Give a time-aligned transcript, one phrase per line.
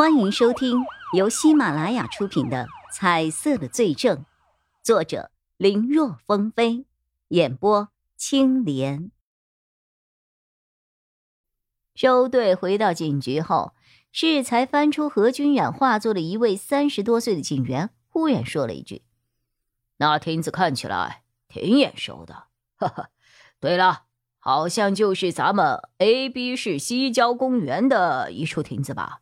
[0.00, 4.16] 欢迎收听由喜马拉雅出品的《彩色的罪证》，
[4.82, 6.86] 作者林若风飞，
[7.28, 9.10] 演播青莲。
[11.94, 13.74] 周队回到警局后，
[14.10, 19.02] 适才翻出何君远化作的一位三十多岁的警员，忽然说了一句
[20.00, 22.44] ：“那亭子看起来挺眼熟的。
[22.80, 23.10] 哈哈，
[23.60, 24.04] 对了，
[24.38, 29.20] 好像就是咱们 A、B 市西郊公园的一处亭子吧？”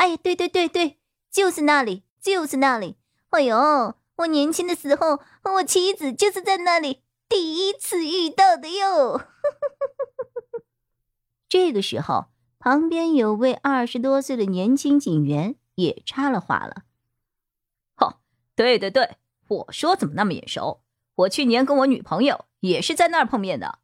[0.00, 0.98] 哎，对对对对，
[1.30, 2.96] 就是那里，就是那里。
[3.28, 9.20] 哎呦，我年轻的时候，我妻子就是在那里第一次遇到的哟。
[11.50, 12.28] 这个时候，
[12.58, 16.84] 旁边有位二十多岁的年轻警员也插了话了
[18.00, 18.20] ：“哦，
[18.56, 20.80] 对对对，我说怎么那么眼熟？
[21.16, 23.80] 我去年跟我女朋友也是在那儿碰面的。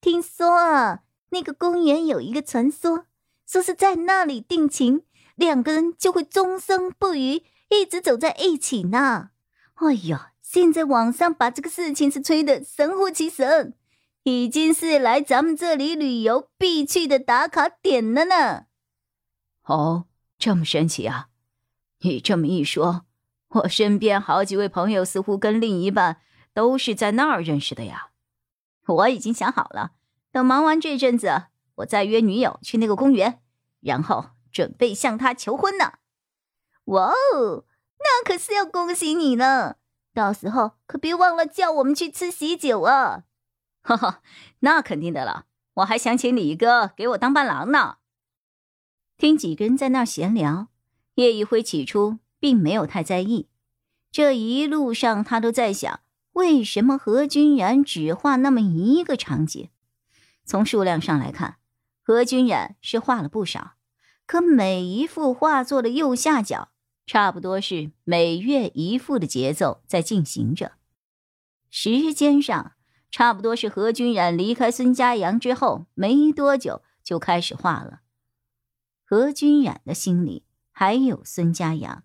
[0.00, 3.04] 听说啊，那个公园有一个传说，
[3.46, 9.30] 说是在那里定情。”两个人就会终生不渝，一直走在一起呢。
[9.74, 13.74] 哎呀，现在网上把这个事情是吹得神乎其神，
[14.22, 18.66] 已经是来咱们这里旅游必去的打卡点了呢。
[19.64, 20.06] 哦，
[20.38, 21.28] 这么神奇啊！
[22.00, 23.06] 你这么一说，
[23.48, 26.20] 我身边好几位朋友似乎跟另一半
[26.52, 28.10] 都是在那儿认识的呀。
[28.86, 29.92] 我已经想好了，
[30.30, 33.40] 等忙完这阵子，我再约女友去那个公园，
[33.80, 34.26] 然后。
[34.54, 35.94] 准备向他求婚呢，
[36.84, 37.64] 哇哦，
[37.98, 39.76] 那可是要恭喜你呢！
[40.14, 43.24] 到时候可别忘了叫我们去吃喜酒啊！
[43.82, 44.22] 哈哈，
[44.60, 47.96] 那肯定的了，我还想请李哥给我当伴郎呢。
[49.16, 50.68] 听几个人在那儿闲聊，
[51.16, 53.48] 叶一辉起初并没有太在意，
[54.12, 55.98] 这一路上他都在想，
[56.34, 59.70] 为什么何君然只画那么一个场景？
[60.44, 61.56] 从数量上来看，
[62.04, 63.72] 何君然是画了不少。
[64.26, 66.70] 可每一幅画作的右下角，
[67.06, 70.72] 差不多是每月一幅的节奏在进行着。
[71.70, 72.72] 时间上，
[73.10, 78.00] 差不多是何君染离开孙家阳之后没多久就开始画了。
[79.04, 82.04] 何君染的心里还有孙家阳，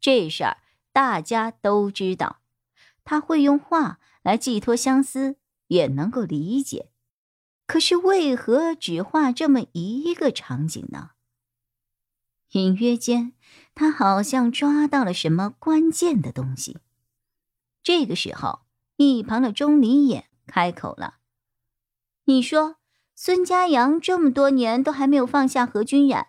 [0.00, 0.58] 这事儿
[0.92, 2.40] 大家都知道。
[3.04, 6.90] 他会用画来寄托相思，也能够理解。
[7.66, 11.11] 可是为何只画这么一个场景呢？
[12.52, 13.32] 隐约间，
[13.74, 16.78] 他好像抓到了什么关键的东西。
[17.82, 18.60] 这个时候，
[18.96, 21.16] 一旁的钟离眼开口了
[22.26, 22.76] ：“你说，
[23.14, 26.28] 孙家阳这么多年都还没有放下何君染，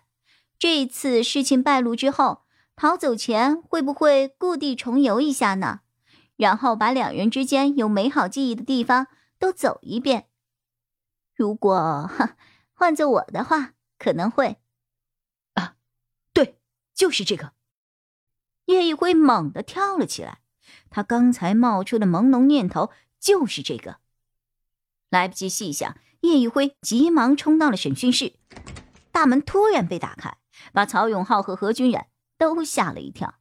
[0.58, 5.80] 这次事情败露之后，逃走前会不会故地重游一下呢？
[6.36, 9.08] 然后把两人之间有美好记忆的地方
[9.38, 10.28] 都走一遍？
[11.34, 12.10] 如果
[12.72, 14.56] 换做我的话，可能会。”
[16.94, 17.52] 就是这个，
[18.66, 20.38] 叶一辉猛地跳了起来。
[20.88, 23.98] 他刚才冒出的朦胧念头就是这个。
[25.10, 28.34] 来不及细想，叶一辉急忙冲到了审讯室。
[29.10, 30.38] 大门突然被打开，
[30.72, 32.06] 把曹永浩和何君然
[32.38, 33.34] 都吓了一跳。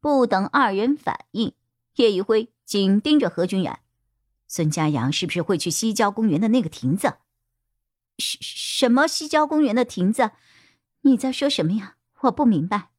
[0.00, 1.54] 不等二人反应，
[1.94, 3.80] 叶一辉紧盯着何君然
[4.46, 7.18] ：“孙家阳是不是会去西郊公园的那个亭子
[8.18, 10.32] ？”“什什么西郊公园的亭子？
[11.00, 12.90] 你在说什么呀？”我不明白。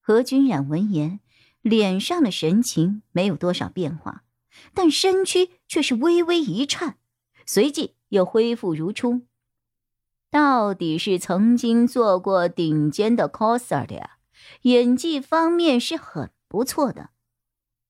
[0.00, 1.20] 何君染闻言，
[1.60, 4.24] 脸上的神情没有多少变化，
[4.72, 6.98] 但身躯却是微微一颤，
[7.44, 9.22] 随即又恢复如初。
[10.30, 14.18] 到底是曾经做过顶尖的 coser 的呀，
[14.62, 17.10] 演技方面是很不错的。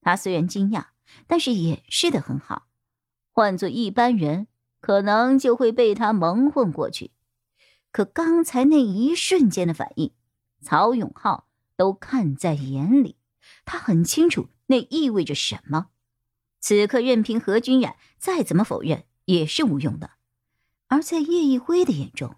[0.01, 0.87] 他虽然惊讶，
[1.27, 2.67] 但是掩饰的很好。
[3.33, 4.47] 换做一般人，
[4.81, 7.11] 可能就会被他蒙混过去。
[7.91, 10.13] 可刚才那一瞬间的反应，
[10.61, 13.17] 曹永浩都看在眼里。
[13.65, 15.89] 他很清楚那意味着什么。
[16.61, 20.11] 此刻任凭何君染再怎么否认也是无用的。
[20.89, 22.37] 而在叶一辉的眼中，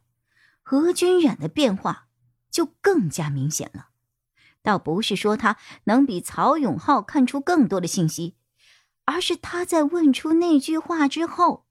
[0.62, 2.08] 何君染的变化
[2.50, 3.88] 就更加明显了。
[4.62, 8.36] 倒不是说他能比曹永浩看出更多的信息，
[9.04, 11.66] 而是他在问出那句话之后，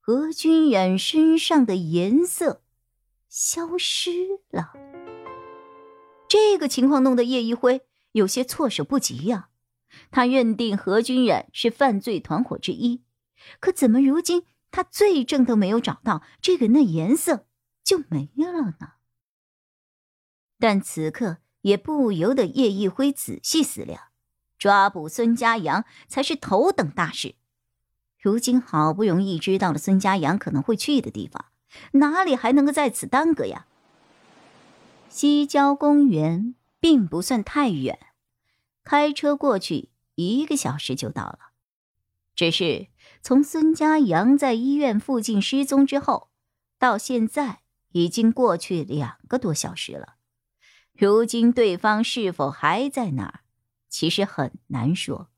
[0.00, 2.62] 何君染身上的颜色。
[3.30, 4.10] 消失
[4.50, 4.72] 了。
[6.28, 9.48] 这个情况弄得叶一辉有些措手不及呀。
[10.10, 13.02] 他认定何君染是犯罪团伙之一，
[13.58, 17.46] 可怎么如今他罪证都没有找到，这个人的颜色
[17.82, 18.92] 就没了呢？
[20.60, 24.08] 但此刻也不由得叶一辉仔细思量，
[24.58, 27.34] 抓捕孙家阳才是头等大事。
[28.20, 31.46] 如今好不容易知道了孙家阳可能会去的地方。
[31.92, 33.66] 哪里还能够在此耽搁呀？
[35.08, 37.98] 西郊公园并不算太远，
[38.84, 41.38] 开车过去一个小时就到了。
[42.34, 42.86] 只是
[43.20, 46.30] 从孙家阳在医院附近失踪之后，
[46.78, 47.60] 到现在
[47.92, 50.14] 已经过去两个多小时了。
[50.96, 53.40] 如今对方是否还在那儿，
[53.88, 55.28] 其实很难说。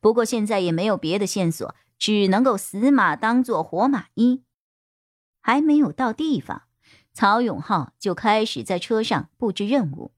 [0.00, 4.42] 不过现在也没有别的线索，只能够死马当做活马医。
[5.48, 6.64] 还没有到地方，
[7.14, 10.12] 曹永浩就开始在车上布置任务。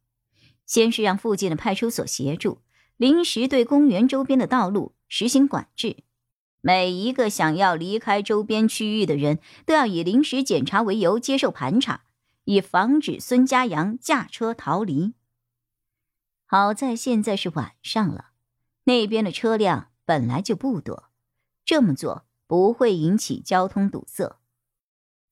[0.67, 2.63] 先是让附近的派出所协助，
[2.97, 5.99] 临时对公园周边的道路实行管制。
[6.61, 12.03] 每一个想要离开周边区域的人都要以临时检查为由接受盘查，
[12.43, 15.15] 以防止孙家阳驾车逃离。
[16.45, 18.31] 好在现在是晚上了。
[18.83, 21.05] 那边的车辆本来就不多，
[21.65, 24.40] 这么做不会引起交通堵塞。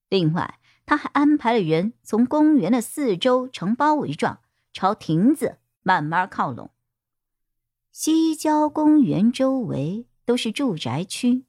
[0.08, 4.40] 另外，他还安排了人从公园的四周呈包围状，
[4.72, 6.70] 朝亭子慢慢靠拢。
[7.93, 11.44] 西郊公园周围都是住宅区，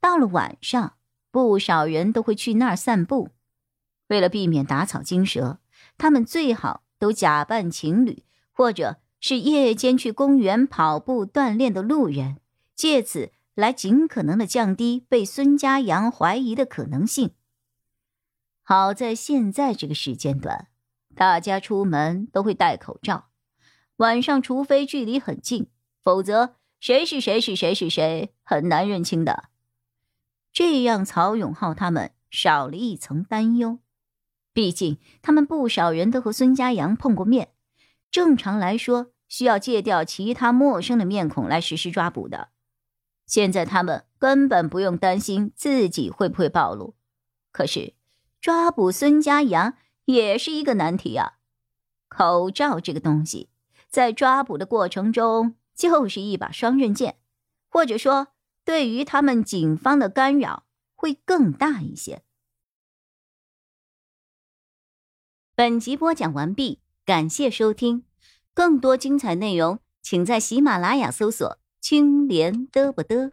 [0.00, 0.94] 到了晚上，
[1.30, 3.30] 不少人都会去那儿散步。
[4.08, 5.58] 为了避免打草惊蛇，
[5.98, 8.98] 他们最好都假扮情侣，或者。
[9.22, 12.40] 是夜间去公园跑步锻炼的路人，
[12.74, 17.32] 借此来尽可能的降低被孙家阳怀疑的可能性。
[18.70, 20.68] 好在现在这个时间段，
[21.16, 23.30] 大家出门都会戴口罩，
[23.96, 25.68] 晚上除非距离很近，
[26.00, 29.48] 否则谁是谁是谁是谁很难认清的。
[30.52, 33.80] 这样，曹永浩他们少了一层担忧。
[34.52, 37.48] 毕竟他们不少人都和孙家阳碰过面。
[38.08, 42.50] 正常来说，需要借掉其他陌生的面孔来实施抓捕的。
[43.26, 46.94] 现在他们根本不用担心自己会不会暴露。
[47.50, 47.94] 可是，
[48.40, 49.76] 抓捕孙家阳
[50.06, 51.34] 也是一个难题啊！
[52.08, 53.48] 口罩这个东西，
[53.88, 57.18] 在抓捕的过程中就是一把双刃剑，
[57.68, 58.28] 或者说，
[58.64, 60.64] 对于他们警方的干扰
[60.94, 62.22] 会更大一些。
[65.54, 66.80] 本集播讲完毕。
[67.06, 68.04] 感谢收听，
[68.54, 73.32] 更多精彩内容，请在喜马拉雅搜索“青莲嘚不嘚”。